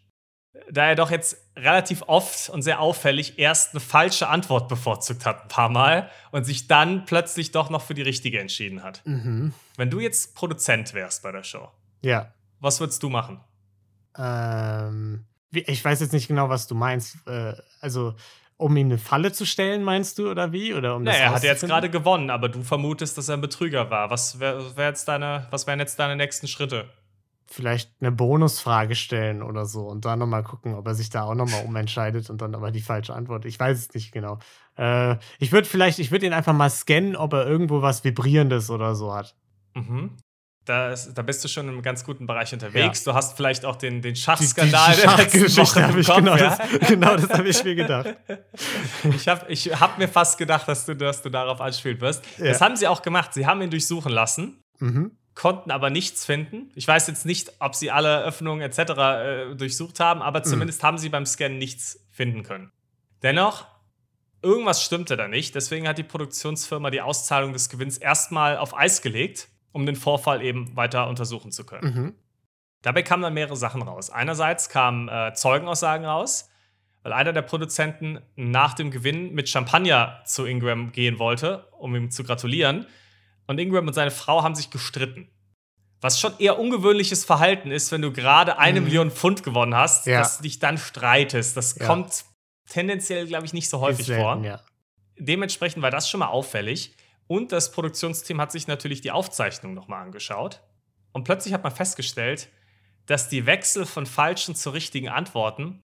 Da 0.71 0.87
er 0.87 0.95
doch 0.95 1.11
jetzt 1.11 1.37
relativ 1.55 2.03
oft 2.07 2.49
und 2.49 2.63
sehr 2.63 2.81
auffällig 2.81 3.39
erst 3.39 3.73
eine 3.75 3.81
falsche 3.81 4.29
Antwort 4.29 4.69
bevorzugt 4.69 5.27
hat, 5.27 5.43
ein 5.43 5.49
paar 5.49 5.69
Mal, 5.69 6.11
und 6.31 6.45
sich 6.45 6.67
dann 6.67 7.05
plötzlich 7.05 7.53
doch 7.53 7.69
noch 7.69 7.83
für 7.83 7.93
die 7.93 8.01
richtige 8.03 8.41
entschieden 8.41 8.83
hat. 8.83 9.03
Mhm. 9.05 9.53
Wenn 9.77 9.91
du 9.91 10.01
jetzt 10.01 10.35
Produzent 10.35 10.95
wärst 10.95 11.23
bei 11.23 11.31
der 11.31 11.43
Show, 11.45 11.71
Ja. 12.01 12.33
was 12.59 12.81
würdest 12.81 13.03
du 13.03 13.11
machen? 13.11 13.41
Ähm, 14.17 15.27
ich 15.61 15.85
weiß 15.85 16.01
jetzt 16.01 16.13
nicht 16.13 16.29
genau, 16.29 16.49
was 16.49 16.67
du 16.67 16.75
meinst. 16.75 17.17
Äh, 17.27 17.55
also, 17.81 18.15
um 18.57 18.77
ihm 18.77 18.87
eine 18.87 18.99
Falle 18.99 19.33
zu 19.33 19.45
stellen, 19.45 19.83
meinst 19.83 20.19
du, 20.19 20.31
oder 20.31 20.53
wie? 20.53 20.75
Oder 20.75 20.97
um 20.97 21.03
Na, 21.03 21.13
das 21.13 21.21
er 21.21 21.31
hat 21.35 21.43
jetzt 21.43 21.65
gerade 21.65 21.91
gewonnen, 21.91 22.31
aber 22.31 22.49
du 22.49 22.63
vermutest, 22.63 23.19
dass 23.19 23.29
er 23.29 23.35
ein 23.35 23.41
Betrüger 23.41 23.91
war. 23.91 24.11
Was, 24.11 24.41
wär, 24.41 24.77
wär 24.77 24.89
jetzt 24.89 25.07
deine, 25.09 25.47
was 25.51 25.67
wären 25.67 25.79
jetzt 25.79 25.99
deine 25.99 26.17
nächsten 26.17 26.49
Schritte? 26.49 26.89
vielleicht 27.49 27.91
eine 28.01 28.13
Bonusfrage 28.13 28.95
stellen 28.95 29.43
oder 29.43 29.67
so 29.67 29.87
und 29.87 30.05
dann 30.05 30.19
nochmal 30.19 30.43
gucken, 30.43 30.75
ob 30.75 30.87
er 30.87 30.95
sich 30.95 31.11
da 31.11 31.23
auch 31.23 31.35
nochmal 31.35 31.65
umentscheidet 31.65 32.29
und 32.29 32.43
dann 32.43 32.55
aber 32.55 32.71
die 32.71 32.81
falsche 32.81 33.15
Antwort. 33.15 33.45
Ich 33.45 33.59
weiß 33.59 33.79
es 33.79 33.95
nicht 33.95 34.13
genau. 34.13 34.39
Äh, 34.77 35.17
ich 35.39 35.53
würde 35.53 35.69
vielleicht, 35.69 35.99
ich 35.99 36.11
würde 36.11 36.27
ihn 36.27 36.33
einfach 36.33 36.53
mal 36.53 36.71
scannen, 36.71 37.17
ob 37.17 37.33
er 37.33 37.47
irgendwo 37.47 37.83
was 37.83 38.05
Vibrierendes 38.05 38.71
oder 38.71 38.95
so 38.95 39.15
hat. 39.15 39.37
Mhm. 39.75 40.17
Da, 40.67 40.91
ist, 40.93 41.15
da 41.15 41.23
bist 41.23 41.43
du 41.45 41.49
schon 41.49 41.69
im 41.69 41.81
ganz 41.81 42.03
guten 42.05 42.27
Bereich 42.27 42.53
unterwegs. 42.53 43.05
Du 43.05 43.15
hast 43.15 43.37
vielleicht 43.37 43.65
auch 43.65 43.77
den, 43.77 44.03
den 44.03 44.15
Die, 44.15 44.21
Schachskandal 44.21 44.95
die 44.97 45.01
der 45.03 45.17
letzten 45.17 45.39
habe 45.83 45.93
im 45.93 45.99
ich, 46.01 46.07
Kopf, 46.09 46.17
genau, 46.17 46.37
ja? 46.37 46.57
das, 46.59 46.89
genau 46.89 47.17
das 47.17 47.31
habe 47.31 47.49
ich 47.49 47.63
mir 47.65 47.75
gedacht. 47.77 48.17
Ich 49.15 49.29
habe 49.29 49.47
ich 49.51 49.67
hab 49.81 49.97
mir 49.99 50.09
fast 50.09 50.37
gedacht, 50.39 50.67
dass 50.67 50.85
du, 50.85 50.97
dass 50.97 51.23
du 51.23 51.31
darauf 51.31 51.61
anspielen 51.61 52.01
wirst. 52.01 52.25
Ja. 52.39 52.47
Das 52.47 52.61
haben 52.61 52.75
sie 52.77 52.89
auch 52.89 53.03
gemacht. 53.03 53.33
Sie 53.33 53.47
haben 53.47 53.63
ihn 53.63 53.71
durchsuchen 53.71 54.11
lassen, 54.13 54.61
Mhm. 54.81 55.13
konnten 55.35 55.71
aber 55.71 55.89
nichts 55.91 56.25
finden. 56.27 56.71
Ich 56.75 56.87
weiß 56.89 57.07
jetzt 57.07 57.25
nicht, 57.27 57.53
ob 57.61 57.75
sie 57.77 57.91
alle 57.93 58.25
Öffnungen 58.25 58.61
etc. 58.61 58.79
Äh, 58.79 59.55
durchsucht 59.55 60.01
haben, 60.01 60.21
aber 60.21 60.43
zumindest 60.43 60.83
haben 60.83 60.99
sie 60.99 61.09
beim 61.11 61.27
Scannen 61.27 61.59
nichts 61.59 62.01
finden 62.11 62.43
können. 62.43 62.73
Dennoch, 63.23 63.67
irgendwas 64.43 64.83
stimmte 64.83 65.17
da 65.17 65.29
nicht. 65.29 65.55
Deswegen 65.55 65.87
hat 65.87 65.97
die 65.99 66.03
Produktionsfirma 66.03 66.91
die 66.91 67.01
Auszahlung 67.03 67.53
des 67.53 67.69
Gewinns 67.69 67.99
erstmal 67.99 68.57
auf 68.59 68.77
Eis 68.77 69.01
gelegt 69.01 69.49
um 69.77 69.87
den 69.87 69.95
Vorfall 69.95 70.43
eben 70.43 70.75
weiter 70.75 71.07
untersuchen 71.09 71.53
zu 71.53 71.65
können. 71.65 71.95
Mhm. 71.95 72.15
Dabei 72.83 73.03
kamen 73.03 73.23
dann 73.23 73.35
mehrere 73.35 73.57
Sachen 73.57 73.83
raus. 73.83 74.11
Einerseits 74.11 74.69
kamen 74.69 75.09
äh, 75.09 75.33
Zeugenaussagen 75.35 76.07
raus, 76.07 76.49
weil 77.03 77.13
einer 77.13 77.33
der 77.33 77.43
Produzenten 77.43 78.21
nach 78.37 78.75
dem 78.75 78.91
Gewinn 78.91 79.33
mit 79.35 79.49
Champagner 79.49 80.23
zu 80.25 80.47
Ingram 80.47 80.93
gehen 80.93 81.19
wollte, 81.19 81.67
um 81.79 81.95
ihm 81.95 82.11
zu 82.11 82.25
gratulieren. 82.25 82.87
Und 83.47 83.59
Ingram 83.61 83.87
und 83.87 83.93
seine 83.93 84.11
Frau 84.11 84.43
haben 84.43 84.55
sich 84.55 84.71
gestritten. 84.71 85.29
Was 86.01 86.19
schon 86.21 86.33
eher 86.39 86.59
ungewöhnliches 86.59 87.25
Verhalten 87.25 87.71
ist, 87.71 87.93
wenn 87.93 88.03
du 88.03 88.13
gerade 88.13 88.59
eine 88.59 88.81
Mhm. 88.81 88.87
Million 88.87 89.11
Pfund 89.11 89.43
gewonnen 89.43 89.75
hast, 89.75 90.07
Ja. 90.07 90.19
dass 90.21 90.39
du 90.39 90.43
dich 90.45 90.59
dann 90.59 90.79
streitest. 90.79 91.57
Das 91.57 91.77
Ja. 91.79 91.87
kommt 91.87 92.25
tendenziell, 92.69 93.27
glaube 93.27 93.45
ich, 93.47 93.53
nicht 93.53 93.69
so 93.69 93.81
häufig 93.81 94.07
selten, 94.07 94.23
vor. 94.23 94.43
Ja. 94.45 94.61
Dementsprechend 95.19 95.83
war 95.83 95.91
das 95.91 96.09
schon 96.11 96.21
mal 96.21 96.29
auffällig. 96.29 96.95
Und 97.27 97.53
das 97.53 97.73
Produktionsteam 97.73 98.41
hat 98.41 98.53
sich 98.53 98.67
natürlich 98.67 99.01
die 99.01 99.11
Aufzeichnung 99.11 99.75
nochmal 99.75 100.03
angeschaut. 100.03 100.63
Und 101.13 101.25
plötzlich 101.25 101.55
hat 101.55 101.65
man 101.65 101.73
festgestellt, 101.73 102.49
dass 103.07 103.29
die 103.29 103.47
Wechsel 103.47 103.87
von 103.87 104.07
falschen 104.07 104.55
zu 104.55 104.71
richtigen 104.71 105.09
Antworten 105.09 105.83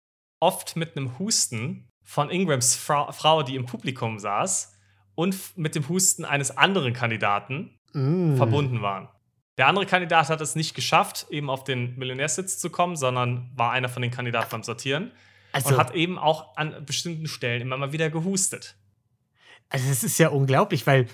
oft 0.40 0.76
mit 0.76 0.96
einem 0.96 1.18
Husten 1.18 1.88
von 2.02 2.30
Ingrams 2.30 2.76
Fra 2.76 3.10
Frau, 3.12 3.42
die 3.42 3.56
im 3.56 3.66
Publikum 3.66 4.18
saß, 4.18 4.72
und 5.14 5.56
mit 5.56 5.74
dem 5.74 5.88
Husten 5.88 6.24
eines 6.24 6.56
anderen 6.56 6.92
Kandidaten 6.92 7.78
Mm. 7.94 8.36
verbunden 8.36 8.82
waren. 8.82 9.08
Der 9.56 9.68
andere 9.68 9.86
Kandidat 9.86 10.28
hat 10.28 10.40
es 10.40 10.56
nicht 10.56 10.74
geschafft, 10.74 11.26
eben 11.30 11.48
auf 11.48 11.62
den 11.62 11.96
Millionärsitz 11.96 12.58
zu 12.58 12.70
kommen, 12.70 12.96
sondern 12.96 13.52
war 13.54 13.70
einer 13.70 13.88
von 13.88 14.02
den 14.02 14.10
Kandidaten 14.10 14.50
beim 14.50 14.64
Sortieren 14.64 15.12
Also, 15.52 15.68
und 15.68 15.76
hat 15.76 15.94
eben 15.94 16.18
auch 16.18 16.56
an 16.56 16.84
bestimmten 16.84 17.28
Stellen 17.28 17.62
immer 17.62 17.76
mal 17.76 17.92
wieder 17.92 18.10
gehustet. 18.10 18.74
also, 19.68 19.88
es 19.88 20.02
ist 20.02 20.18
ja 20.18 20.30
unglaublich, 20.30 20.84
weil 20.88 21.06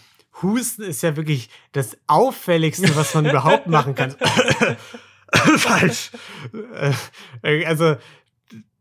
Husten 0.43 0.83
ist 0.83 1.03
ja 1.03 1.17
wirklich 1.17 1.51
das 1.73 1.97
Auffälligste, 2.07 2.95
was 2.97 3.15
man 3.15 3.27
überhaupt 3.27 3.67
machen 3.67 3.95
kann. 3.95 4.15
Falsch. 5.33 6.11
Äh, 7.43 7.65
Also, 7.65 7.97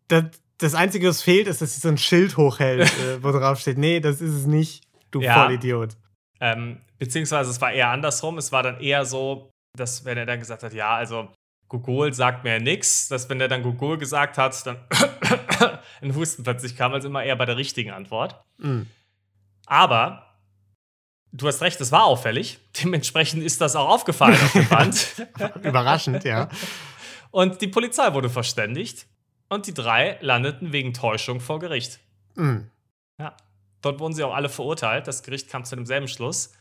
das, 0.07 0.25
das 0.57 0.75
Einzige, 0.75 1.09
was 1.09 1.21
fehlt, 1.21 1.47
ist, 1.47 1.61
dass 1.61 1.75
sie 1.75 1.81
so 1.81 1.89
ein 1.89 1.97
Schild 1.97 2.37
hochhält, 2.37 2.81
äh, 2.81 3.21
wo 3.23 3.31
drauf 3.31 3.59
steht: 3.59 3.77
Nee, 3.77 3.99
das 3.99 4.21
ist 4.21 4.33
es 4.33 4.45
nicht, 4.45 4.83
du 5.11 5.21
Ja. 5.21 5.43
Vollidiot. 5.43 5.97
Ähm, 6.41 6.81
beziehungsweise 6.97 7.49
es 7.49 7.59
war 7.61 7.71
eher 7.71 7.89
andersrum. 7.89 8.37
Es 8.37 8.51
war 8.51 8.63
dann 8.63 8.79
eher 8.79 9.05
so, 9.05 9.49
dass 9.75 10.05
wenn 10.05 10.17
er 10.17 10.25
dann 10.25 10.39
gesagt 10.39 10.63
hat, 10.63 10.73
ja, 10.73 10.95
also 10.95 11.29
Gogol 11.67 12.13
sagt 12.13 12.43
mir 12.43 12.59
nichts, 12.59 13.07
dass 13.09 13.29
wenn 13.29 13.39
er 13.39 13.47
dann 13.47 13.61
Gogol 13.61 13.97
gesagt 13.97 14.37
hat, 14.37 14.65
dann 14.65 14.77
ein 16.01 16.15
Husten 16.15 16.43
plötzlich 16.43 16.75
kam, 16.75 16.93
also 16.93 17.07
immer 17.07 17.23
eher 17.23 17.35
bei 17.35 17.45
der 17.45 17.57
richtigen 17.57 17.91
Antwort. 17.91 18.41
Mm. 18.57 18.81
Aber 19.67 20.28
du 21.31 21.47
hast 21.47 21.61
recht, 21.61 21.79
es 21.81 21.91
war 21.91 22.05
auffällig. 22.05 22.59
Dementsprechend 22.81 23.43
ist 23.43 23.61
das 23.61 23.75
auch 23.75 23.89
aufgefallen 23.89 24.35
auf 24.35 24.51
dem 24.53 24.67
Band. 24.67 25.27
Überraschend, 25.63 26.23
ja. 26.23 26.49
Und 27.31 27.61
die 27.61 27.67
Polizei 27.67 28.13
wurde 28.13 28.29
verständigt 28.29 29.05
und 29.49 29.67
die 29.67 29.73
drei 29.73 30.17
landeten 30.21 30.71
wegen 30.73 30.93
Täuschung 30.93 31.39
vor 31.39 31.59
Gericht. 31.59 31.99
Mm. 32.35 32.59
Ja. 33.19 33.35
Dort 33.81 33.99
wurden 33.99 34.13
sie 34.13 34.23
auch 34.23 34.33
alle 34.33 34.49
verurteilt. 34.49 35.07
Das 35.07 35.23
Gericht 35.23 35.49
kam 35.49 35.63
zu 35.63 35.75
demselben 35.75 36.07
Schluss. 36.07 36.53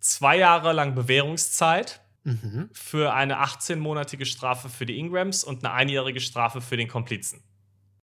Zwei 0.00 0.36
Jahre 0.38 0.72
lang 0.72 0.94
Bewährungszeit 0.94 2.00
Mhm. 2.26 2.70
für 2.72 3.14
eine 3.14 3.40
18-monatige 3.40 4.24
Strafe 4.24 4.68
für 4.68 4.84
die 4.84 4.98
Ingrams 4.98 5.44
und 5.44 5.64
eine 5.64 5.72
einjährige 5.72 6.18
Strafe 6.18 6.60
für 6.60 6.76
den 6.76 6.88
Komplizen. 6.88 7.40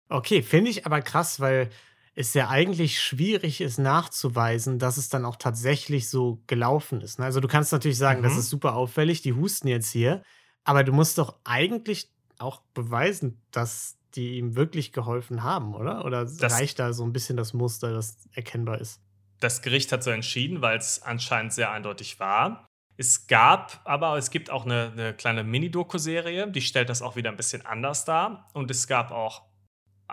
Okay, 0.10 0.44
finde 0.44 0.70
ich 0.70 0.86
aber 0.86 1.02
krass, 1.02 1.40
weil 1.40 1.72
es 2.14 2.34
ja 2.34 2.50
eigentlich 2.50 3.00
schwierig 3.02 3.62
ist 3.62 3.78
nachzuweisen, 3.78 4.80
dass 4.80 4.98
es 4.98 5.10
dann 5.10 5.26
auch 5.26 5.38
tatsächlich 5.38 6.10
so 6.10 6.42
gelaufen 6.48 7.02
ist. 7.02 7.20
ne? 7.20 7.26
Also 7.26 7.40
du 7.40 7.48
kannst 7.48 7.72
natürlich 7.72 7.98
sagen, 7.98 8.22
das 8.24 8.34
Mhm. 8.34 8.40
ist 8.40 8.50
super 8.50 8.76
auffällig, 8.76 9.22
die 9.22 9.34
husten 9.34 9.68
jetzt 9.68 9.92
hier, 9.92 10.22
aber 10.64 10.84
du 10.84 10.92
musst 10.92 11.18
doch 11.18 11.38
eigentlich 11.46 12.10
auch 12.38 12.62
beweisen, 12.74 13.42
dass 13.52 13.98
die 14.16 14.38
ihm 14.38 14.56
wirklich 14.58 14.92
geholfen 14.92 15.42
haben, 15.44 15.74
oder? 15.74 16.04
Oder 16.04 16.26
Das- 16.26 16.52
reicht 16.54 16.80
da 16.80 16.92
so 16.92 17.04
ein 17.06 17.14
bisschen 17.14 17.38
das 17.38 17.54
Muster, 17.54 17.94
das 17.94 18.18
erkennbar 18.34 18.82
ist? 18.82 19.00
Das 19.40 19.62
Gericht 19.62 19.92
hat 19.92 20.04
so 20.04 20.12
entschieden, 20.12 20.62
weil 20.62 20.78
es 20.78 21.02
anscheinend 21.02 21.54
sehr 21.54 21.72
eindeutig 21.72 22.20
war. 22.20 22.68
Es 22.98 23.26
gab 23.28 23.80
aber, 23.86 24.18
es 24.18 24.30
gibt 24.30 24.50
auch 24.52 24.66
eine, 24.66 24.92
eine 24.92 25.14
kleine 25.16 25.44
Mini-Doku-Serie, 25.46 26.52
die 26.52 26.62
stellt 26.62 26.90
das 26.90 27.02
auch 27.02 27.16
wieder 27.16 27.30
ein 27.32 27.38
bisschen 27.38 27.66
anders 27.66 28.06
dar. 28.06 28.50
Und 28.54 28.70
es 28.70 28.86
gab 28.86 29.12
auch 29.12 29.44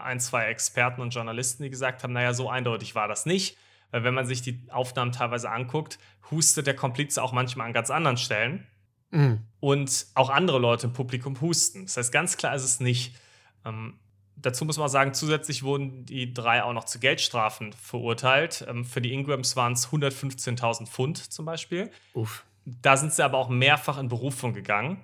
ein, 0.02 0.20
zwei 0.20 0.46
Experten 0.46 1.00
und 1.00 1.10
Journalisten, 1.10 1.62
die 1.62 1.70
gesagt 1.70 2.02
haben, 2.02 2.12
naja, 2.12 2.32
so 2.32 2.48
eindeutig 2.48 2.94
war 2.94 3.08
das 3.08 3.26
nicht. 3.26 3.56
Weil 3.90 4.04
wenn 4.04 4.14
man 4.14 4.26
sich 4.26 4.42
die 4.42 4.60
Aufnahmen 4.70 5.12
teilweise 5.12 5.50
anguckt, 5.50 5.98
hustet 6.30 6.66
der 6.66 6.76
Komplize 6.76 7.22
auch 7.22 7.32
manchmal 7.32 7.66
an 7.66 7.72
ganz 7.72 7.90
anderen 7.90 8.18
Stellen. 8.18 8.66
Mm. 9.10 9.36
und 9.60 10.06
auch 10.14 10.28
andere 10.28 10.58
Leute 10.58 10.88
im 10.88 10.92
Publikum 10.92 11.40
husten. 11.40 11.86
Das 11.86 11.96
heißt, 11.96 12.12
ganz 12.12 12.36
klar 12.36 12.54
ist 12.54 12.64
es 12.64 12.78
nicht. 12.78 13.16
Ähm, 13.64 13.98
dazu 14.36 14.64
muss 14.64 14.76
man 14.76 14.88
sagen, 14.88 15.14
zusätzlich 15.14 15.62
wurden 15.62 16.04
die 16.04 16.32
drei 16.34 16.62
auch 16.62 16.72
noch 16.72 16.84
zu 16.84 16.98
Geldstrafen 16.98 17.72
verurteilt. 17.72 18.66
Ähm, 18.68 18.84
für 18.84 19.00
die 19.00 19.12
Ingrams 19.12 19.56
waren 19.56 19.72
es 19.72 19.88
115.000 19.88 20.86
Pfund 20.86 21.32
zum 21.32 21.46
Beispiel. 21.46 21.90
Uff. 22.12 22.44
Da 22.64 22.98
sind 22.98 23.14
sie 23.14 23.24
aber 23.24 23.38
auch 23.38 23.48
mehrfach 23.48 23.96
in 23.96 24.08
Berufung 24.08 24.52
gegangen, 24.52 25.02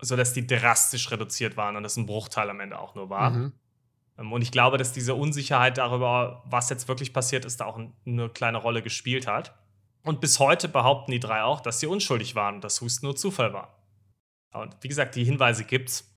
sodass 0.00 0.32
die 0.32 0.44
drastisch 0.44 1.10
reduziert 1.12 1.56
waren 1.56 1.76
und 1.76 1.84
das 1.84 1.96
ein 1.96 2.06
Bruchteil 2.06 2.50
am 2.50 2.58
Ende 2.58 2.78
auch 2.80 2.96
nur 2.96 3.10
war. 3.10 3.30
Mhm. 3.30 3.52
Ähm, 4.18 4.32
Und 4.32 4.42
ich 4.42 4.50
glaube, 4.52 4.78
dass 4.78 4.92
diese 4.92 5.14
Unsicherheit 5.14 5.78
darüber, 5.78 6.42
was 6.46 6.70
jetzt 6.70 6.88
wirklich 6.88 7.12
passiert 7.12 7.44
ist, 7.44 7.60
da 7.60 7.66
auch 7.66 7.76
ein- 7.76 7.92
eine 8.06 8.28
kleine 8.28 8.58
Rolle 8.58 8.82
gespielt 8.82 9.26
hat. 9.26 9.54
Und 10.02 10.20
bis 10.20 10.38
heute 10.38 10.68
behaupten 10.68 11.10
die 11.10 11.20
drei 11.20 11.42
auch, 11.42 11.60
dass 11.60 11.80
sie 11.80 11.86
unschuldig 11.86 12.34
waren 12.34 12.56
und 12.56 12.64
dass 12.64 12.80
Husten 12.80 13.06
nur 13.06 13.16
Zufall 13.16 13.52
war. 13.52 13.76
Und 14.52 14.76
wie 14.80 14.88
gesagt, 14.88 15.14
die 15.16 15.24
Hinweise 15.24 15.64
gibt's. 15.64 16.12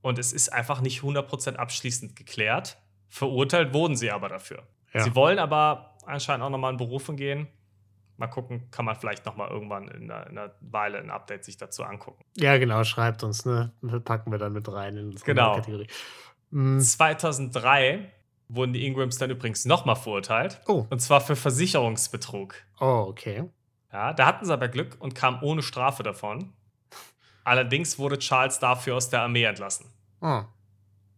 Und 0.00 0.18
es 0.18 0.32
ist 0.32 0.52
einfach 0.52 0.80
nicht 0.80 1.02
100% 1.02 1.56
abschließend 1.58 2.16
geklärt. 2.16 2.78
Verurteilt 3.08 3.74
wurden 3.74 3.96
sie 3.96 4.10
aber 4.10 4.28
dafür. 4.28 4.62
Ja. 4.94 5.00
Sie 5.02 5.14
wollen 5.14 5.38
aber 5.38 5.96
anscheinend 6.06 6.44
auch 6.44 6.50
nochmal 6.50 6.72
in 6.72 6.76
Berufung 6.78 7.16
gehen. 7.16 7.48
Mal 8.16 8.26
gucken, 8.28 8.68
kann 8.70 8.84
man 8.84 8.96
vielleicht 8.96 9.26
nochmal 9.26 9.48
irgendwann 9.50 9.88
in 9.88 10.10
einer, 10.10 10.26
in 10.28 10.38
einer 10.38 10.54
Weile 10.60 10.98
ein 10.98 11.10
Update 11.10 11.44
sich 11.44 11.56
dazu 11.56 11.84
angucken. 11.84 12.24
Ja, 12.36 12.56
genau, 12.58 12.82
schreibt 12.84 13.22
uns, 13.22 13.44
ne? 13.44 13.72
Packen 14.04 14.32
wir 14.32 14.38
dann 14.38 14.52
mit 14.54 14.66
rein 14.72 14.96
in 14.96 15.06
unsere 15.10 15.24
Genau. 15.26 15.54
Kategorie. 15.56 15.86
Mm. 16.50 16.78
2003 16.78 18.10
wurden 18.48 18.72
die 18.72 18.86
Ingrams 18.86 19.18
dann 19.18 19.30
übrigens 19.30 19.64
nochmal 19.64 19.96
verurteilt. 19.96 20.60
Oh. 20.66 20.86
Und 20.88 21.00
zwar 21.00 21.20
für 21.20 21.36
Versicherungsbetrug. 21.36 22.54
Oh, 22.80 23.06
okay. 23.08 23.44
Ja, 23.92 24.12
da 24.12 24.26
hatten 24.26 24.44
sie 24.44 24.52
aber 24.52 24.68
Glück 24.68 24.96
und 25.00 25.14
kamen 25.14 25.40
ohne 25.42 25.62
Strafe 25.62 26.02
davon. 26.02 26.52
Allerdings 27.44 27.98
wurde 27.98 28.18
Charles 28.18 28.58
dafür 28.58 28.96
aus 28.96 29.08
der 29.10 29.22
Armee 29.22 29.44
entlassen. 29.44 29.86
Oh. 30.20 30.42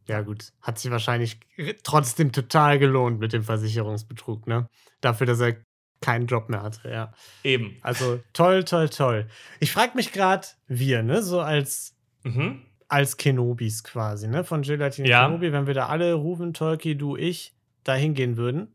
Ja, 0.06 0.22
gut. 0.22 0.52
Hat 0.60 0.78
sich 0.78 0.90
wahrscheinlich 0.90 1.38
trotzdem 1.82 2.32
total 2.32 2.78
gelohnt 2.78 3.20
mit 3.20 3.32
dem 3.32 3.42
Versicherungsbetrug, 3.42 4.46
ne? 4.46 4.68
Dafür, 5.00 5.26
dass 5.26 5.40
er 5.40 5.56
keinen 6.00 6.26
Job 6.26 6.48
mehr 6.48 6.62
hatte, 6.62 6.90
ja. 6.90 7.12
Eben. 7.44 7.76
Also 7.82 8.20
toll, 8.32 8.64
toll, 8.64 8.88
toll. 8.88 9.28
Ich 9.60 9.70
frage 9.72 9.92
mich 9.94 10.12
gerade, 10.12 10.46
wir, 10.66 11.02
ne? 11.02 11.22
So 11.22 11.40
als, 11.40 11.94
Mhm. 12.22 12.62
Als 12.90 13.16
Kenobis 13.16 13.84
quasi, 13.84 14.28
ne? 14.28 14.44
Von 14.44 14.62
Gelatine 14.62 15.08
Ja. 15.08 15.24
Kenobi, 15.26 15.52
wenn 15.52 15.66
wir 15.66 15.74
da 15.74 15.86
alle, 15.86 16.14
Rufen, 16.14 16.52
Tolki, 16.54 16.96
du, 16.98 17.16
ich, 17.16 17.54
da 17.84 17.94
hingehen 17.94 18.36
würden. 18.36 18.74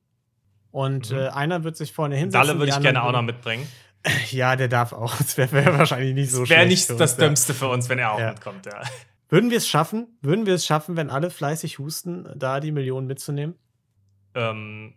Und 0.72 1.12
Mhm. 1.12 1.18
äh, 1.18 1.28
einer 1.30 1.64
wird 1.64 1.78
sich 1.78 1.94
vorne 1.94 2.16
hinsetzen. 2.16 2.48
Dalle 2.48 2.60
würde 2.60 2.72
ich 2.72 2.82
gerne 2.82 3.04
auch 3.04 3.12
noch 3.12 3.22
mitbringen. 3.22 3.68
Ja, 4.30 4.56
der 4.56 4.68
darf 4.68 4.94
auch. 4.94 5.16
Das 5.18 5.36
wäre 5.36 5.52
wär 5.52 5.78
wahrscheinlich 5.80 6.14
nicht 6.14 6.30
so 6.32 6.42
Das 6.42 6.50
wäre 6.52 6.60
schlecht 6.68 6.90
nicht 6.92 7.00
das 7.00 7.18
ja. 7.18 7.26
Dümmste 7.26 7.54
für 7.56 7.68
uns, 7.70 7.90
wenn 7.90 7.98
er 7.98 8.12
auch 8.12 8.20
Ja. 8.20 8.30
mitkommt, 8.34 8.66
ja. 8.68 8.82
Würden 9.30 9.50
wir 9.50 9.58
es 9.58 9.68
schaffen? 9.68 10.08
Würden 10.22 10.46
wir 10.46 10.54
es 10.54 10.64
schaffen, 10.66 10.96
wenn 10.96 11.10
alle 11.10 11.32
fleißig 11.32 11.80
husten, 11.80 12.28
da 12.36 12.60
die 12.60 12.72
Millionen 12.72 13.08
mitzunehmen? 13.08 13.56
Ähm, 14.36 14.94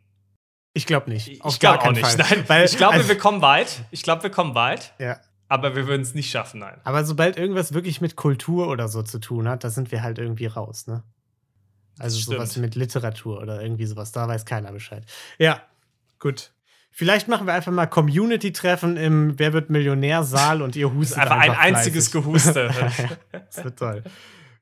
Ich 0.74 0.84
glaube 0.86 1.08
nicht. 1.10 1.28
ich 1.28 1.42
Auf 1.42 1.58
glaube 1.58 1.78
gar 1.78 1.88
auch 1.88 1.92
nicht. 1.92 2.18
Nein, 2.18 2.44
Weil, 2.48 2.66
ich 2.66 2.76
glaube, 2.76 2.94
also, 2.94 3.08
wir 3.08 3.16
kommen 3.16 3.40
weit. 3.40 3.82
Ich 3.90 4.02
glaube, 4.02 4.22
wir 4.24 4.30
kommen 4.30 4.54
weit. 4.54 4.92
Ja. 4.98 5.18
Aber 5.48 5.74
wir 5.74 5.86
würden 5.86 6.02
es 6.02 6.14
nicht 6.14 6.30
schaffen, 6.30 6.60
nein. 6.60 6.78
Aber 6.84 7.04
sobald 7.04 7.38
irgendwas 7.38 7.72
wirklich 7.72 8.00
mit 8.00 8.16
Kultur 8.16 8.68
oder 8.68 8.88
so 8.88 9.02
zu 9.02 9.18
tun 9.18 9.48
hat, 9.48 9.64
da 9.64 9.70
sind 9.70 9.90
wir 9.90 10.02
halt 10.02 10.18
irgendwie 10.18 10.46
raus, 10.46 10.86
ne? 10.86 11.02
Also 11.98 12.18
stimmt. 12.18 12.36
sowas 12.36 12.56
mit 12.56 12.74
Literatur 12.74 13.40
oder 13.40 13.60
irgendwie 13.60 13.86
sowas, 13.86 14.12
da 14.12 14.28
weiß 14.28 14.44
keiner 14.44 14.72
Bescheid. 14.72 15.04
Ja, 15.38 15.62
gut. 16.18 16.52
Vielleicht 16.90 17.28
machen 17.28 17.46
wir 17.46 17.54
einfach 17.54 17.72
mal 17.72 17.86
Community-Treffen 17.86 18.96
im 18.96 19.38
Wer 19.38 19.52
wird 19.52 19.70
Millionär-Saal 19.70 20.62
und 20.62 20.76
ihr 20.76 20.92
hustet 20.92 21.18
Einfach 21.18 21.36
ein 21.36 21.50
einfach 21.50 21.62
einziges 21.62 22.08
fleißig. 22.08 22.24
Gehuste. 22.24 22.70
das 23.32 23.64
wird 23.64 23.78
toll. 23.78 24.02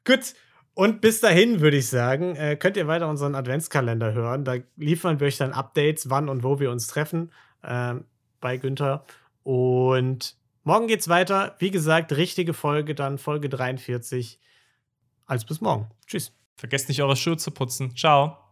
Gut. 0.05 0.35
Und 0.75 1.01
bis 1.01 1.21
dahin 1.21 1.61
würde 1.61 1.79
ich 1.79 1.89
sagen, 1.89 2.37
äh, 2.37 2.57
könnt 2.57 2.77
ihr 2.77 2.87
weiter 2.87 3.09
unseren 3.09 3.35
Adventskalender 3.35 4.13
hören. 4.13 4.45
Da 4.45 4.57
liefern 4.77 5.19
wir 5.21 5.27
euch 5.27 5.39
dann 5.39 5.53
Updates, 5.53 6.11
wann 6.11 6.29
und 6.29 6.43
wo 6.43 6.61
wir 6.61 6.71
uns 6.71 6.87
treffen 6.87 7.33
ähm, 7.65 8.05
bei 8.41 8.59
Günther. 8.59 9.07
Und 9.43 10.37
morgen 10.67 10.87
geht's 10.87 11.09
weiter. 11.09 11.57
Wie 11.59 11.71
gesagt, 11.71 12.13
richtige 12.13 12.53
Folge 12.53 12.95
dann, 12.95 13.19
Folge 13.19 13.49
43. 13.49 14.39
Also 15.25 15.47
bis 15.47 15.61
morgen. 15.61 15.91
Tschüss. 16.07 16.33
Vergesst 16.57 16.89
nicht, 16.89 17.03
eure 17.03 17.17
Schuhe 17.17 17.37
zu 17.37 17.51
putzen. 17.51 17.97
Ciao. 17.97 18.46